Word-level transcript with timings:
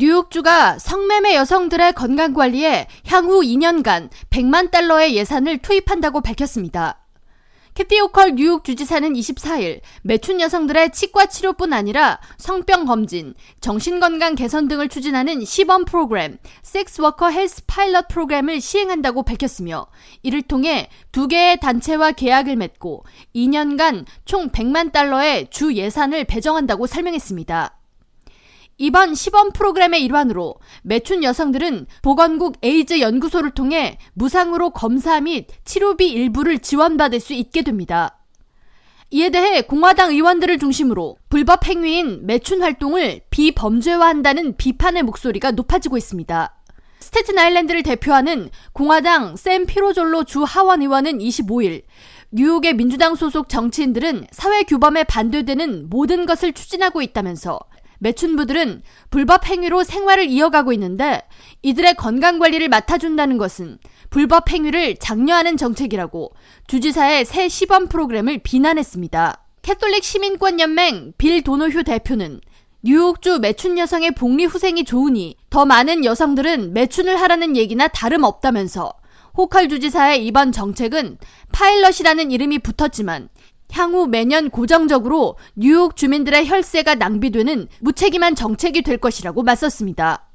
뉴욕주가 0.00 0.78
성매매 0.78 1.34
여성들의 1.34 1.92
건강 1.92 2.32
관리에 2.32 2.86
향후 3.06 3.42
2년간 3.42 4.08
100만 4.30 4.70
달러의 4.70 5.14
예산을 5.14 5.58
투입한다고 5.58 6.22
밝혔습니다. 6.22 7.04
캐티 7.74 8.00
호컬 8.00 8.36
뉴욕 8.36 8.64
주지사는 8.64 9.12
24일 9.12 9.82
매춘 10.00 10.40
여성들의 10.40 10.92
치과 10.92 11.26
치료뿐 11.26 11.74
아니라 11.74 12.18
성병 12.38 12.86
검진, 12.86 13.34
정신건강 13.60 14.36
개선 14.36 14.68
등을 14.68 14.88
추진하는 14.88 15.44
시범 15.44 15.84
프로그램 15.84 16.38
섹스워커 16.62 17.28
헬스 17.28 17.66
파일럿 17.66 18.08
프로그램을 18.08 18.62
시행한다고 18.62 19.22
밝혔으며 19.22 19.86
이를 20.22 20.40
통해 20.40 20.88
두 21.12 21.28
개의 21.28 21.60
단체와 21.60 22.12
계약을 22.12 22.56
맺고 22.56 23.04
2년간 23.36 24.06
총 24.24 24.48
100만 24.48 24.92
달러의 24.92 25.48
주 25.50 25.74
예산을 25.74 26.24
배정한다고 26.24 26.86
설명했습니다. 26.86 27.79
이번 28.80 29.14
시범 29.14 29.52
프로그램의 29.52 30.02
일환으로 30.04 30.54
매춘 30.82 31.22
여성들은 31.22 31.86
보건국 32.00 32.56
에이즈 32.62 33.00
연구소를 33.00 33.50
통해 33.50 33.98
무상으로 34.14 34.70
검사 34.70 35.20
및 35.20 35.48
치료비 35.66 36.08
일부를 36.08 36.60
지원받을 36.60 37.20
수 37.20 37.34
있게 37.34 37.60
됩니다. 37.60 38.16
이에 39.10 39.28
대해 39.28 39.60
공화당 39.60 40.12
의원들을 40.12 40.58
중심으로 40.58 41.18
불법 41.28 41.66
행위인 41.66 42.24
매춘 42.24 42.62
활동을 42.62 43.20
비범죄화한다는 43.28 44.56
비판의 44.56 45.02
목소리가 45.02 45.50
높아지고 45.50 45.98
있습니다. 45.98 46.56
스테튼 47.00 47.38
아일랜드를 47.38 47.82
대표하는 47.82 48.48
공화당 48.72 49.36
샘 49.36 49.66
피로졸로 49.66 50.24
주 50.24 50.42
하원 50.42 50.80
의원은 50.80 51.18
25일 51.18 51.82
뉴욕의 52.30 52.74
민주당 52.74 53.14
소속 53.14 53.50
정치인들은 53.50 54.28
사회 54.30 54.62
규범에 54.62 55.04
반대되는 55.04 55.90
모든 55.90 56.24
것을 56.24 56.54
추진하고 56.54 57.02
있다면서 57.02 57.58
매춘부들은 58.00 58.82
불법 59.10 59.46
행위로 59.46 59.84
생활을 59.84 60.26
이어가고 60.26 60.72
있는데 60.72 61.22
이들의 61.62 61.94
건강 61.94 62.38
관리를 62.38 62.68
맡아준다는 62.68 63.38
것은 63.38 63.78
불법 64.10 64.50
행위를 64.50 64.96
장려하는 64.96 65.56
정책이라고 65.56 66.32
주지사의 66.66 67.24
새 67.24 67.48
시범 67.48 67.88
프로그램을 67.88 68.40
비난했습니다. 68.42 69.44
캐톨릭 69.62 70.02
시민권 70.02 70.58
연맹 70.58 71.12
빌 71.16 71.42
도노휴 71.42 71.84
대표는 71.84 72.40
뉴욕주 72.82 73.40
매춘 73.40 73.76
여성의 73.76 74.12
복리 74.12 74.46
후생이 74.46 74.84
좋으니 74.84 75.36
더 75.50 75.66
많은 75.66 76.04
여성들은 76.04 76.72
매춘을 76.72 77.20
하라는 77.20 77.56
얘기나 77.56 77.88
다름없다면서 77.88 78.94
호컬 79.36 79.68
주지사의 79.68 80.26
이번 80.26 80.50
정책은 80.50 81.18
파일럿이라는 81.52 82.30
이름이 82.30 82.60
붙었지만 82.60 83.28
향후 83.72 84.06
매년 84.06 84.50
고정적으로 84.50 85.36
뉴욕 85.54 85.96
주민들의 85.96 86.48
혈세가 86.48 86.96
낭비되는 86.96 87.68
무책임한 87.80 88.34
정책이 88.34 88.82
될 88.82 88.98
것이라고 88.98 89.42
맞섰습니다. 89.42 90.26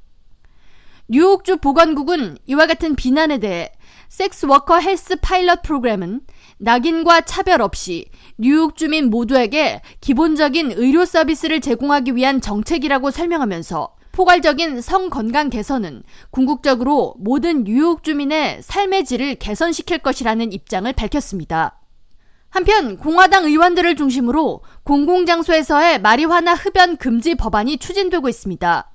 뉴욕주 1.08 1.58
보건국은 1.58 2.38
이와 2.48 2.66
같은 2.66 2.96
비난에 2.96 3.38
대해 3.38 3.72
섹스워커 4.10 4.80
헬스 4.80 5.18
파일럿 5.18 5.62
프로그램은 5.62 6.22
낙인과 6.58 7.22
차별 7.22 7.62
없이 7.62 8.06
뉴욕 8.38 8.76
주민 8.76 9.10
모두에게 9.10 9.82
기본적인 10.02 10.72
의료 10.72 11.06
서비스를 11.06 11.62
제공하기 11.62 12.16
위한 12.16 12.42
정책이라고 12.42 13.12
설명하면서 13.12 13.96
포괄적인 14.14 14.82
성 14.82 15.10
건강 15.10 15.50
개선은 15.50 16.04
궁극적으로 16.32 17.16
모든 17.20 17.66
뉴욕 17.66 18.04
주민의 18.04 18.62
삶의 18.64 19.04
질을 19.04 19.36
개선시킬 19.36 20.00
것이라는 20.00 20.54
입장을 20.54 20.92
밝혔습니다. 20.94 21.82
한편 22.56 22.96
공화당 22.96 23.44
의원들을 23.44 23.98
중심으로 23.98 24.62
공공장소에서의 24.84 26.00
마리화나 26.00 26.54
흡연 26.54 26.96
금지 26.96 27.36
법안이 27.36 27.80
추진되고 27.80 28.30
있습니다. 28.30 28.90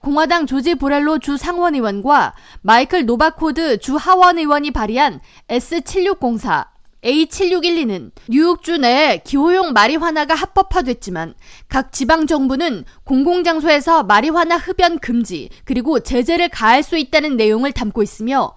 공화당 0.00 0.44
조지 0.44 0.74
보렐로 0.74 1.18
주 1.20 1.38
상원 1.38 1.74
의원과 1.74 2.34
마이클 2.60 3.06
노바코드 3.06 3.78
주 3.78 3.96
하원 3.96 4.36
의원이 4.36 4.70
발의한 4.72 5.20
S7604 5.48 6.66
A7612는 7.02 8.10
뉴욕주 8.28 8.76
내 8.76 9.22
기호용 9.24 9.72
마리화나가 9.72 10.34
합법화됐지만 10.34 11.32
각 11.68 11.92
지방 11.92 12.26
정부는 12.26 12.84
공공장소에서 13.04 14.02
마리화나 14.02 14.58
흡연 14.58 14.98
금지 14.98 15.48
그리고 15.64 16.00
제재를 16.00 16.50
가할 16.50 16.82
수 16.82 16.98
있다는 16.98 17.38
내용을 17.38 17.72
담고 17.72 18.02
있으며 18.02 18.52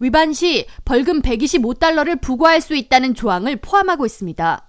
위반 0.00 0.32
시 0.32 0.66
벌금 0.84 1.22
125달러를 1.22 2.20
부과할 2.20 2.60
수 2.60 2.74
있다는 2.74 3.14
조항을 3.14 3.56
포함하고 3.56 4.06
있습니다. 4.06 4.64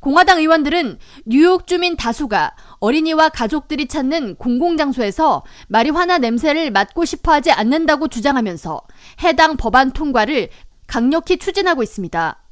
공화당 0.00 0.38
의원들은 0.38 0.98
뉴욕 1.26 1.66
주민 1.66 1.96
다수가 1.96 2.56
어린이와 2.78 3.28
가족들이 3.28 3.86
찾는 3.86 4.36
공공장소에서 4.36 5.44
마리화나 5.68 6.18
냄새를 6.18 6.70
맡고 6.70 7.04
싶어 7.04 7.32
하지 7.32 7.52
않는다고 7.52 8.08
주장하면서 8.08 8.80
해당 9.22 9.56
법안 9.56 9.92
통과를 9.92 10.48
강력히 10.86 11.36
추진하고 11.36 11.82
있습니다. 11.82 12.42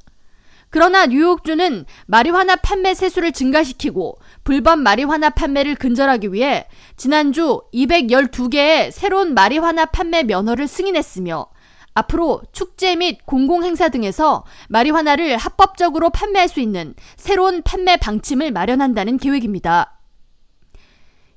그러나 0.69 1.07
뉴욕주는 1.07 1.85
마리화나 2.05 2.55
판매 2.57 2.93
세수를 2.93 3.31
증가시키고 3.31 4.19
불법 4.43 4.77
마리화나 4.79 5.31
판매를 5.31 5.73
근절하기 5.73 6.31
위해 6.31 6.67
지난주 6.95 7.63
212개의 7.73 8.91
새로운 8.91 9.33
마리화나 9.33 9.87
판매 9.87 10.21
면허를 10.21 10.67
승인했으며 10.67 11.47
앞으로 11.93 12.41
축제 12.51 12.95
및 12.95 13.25
공공행사 13.25 13.89
등에서 13.89 14.45
마리화나를 14.69 15.37
합법적으로 15.37 16.09
판매할 16.09 16.47
수 16.47 16.59
있는 16.59 16.93
새로운 17.17 17.61
판매 17.61 17.97
방침을 17.97 18.51
마련한다는 18.51 19.17
계획입니다. 19.17 19.99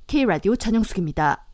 K라디오 0.06 0.56
전영숙입니다. 0.56 1.46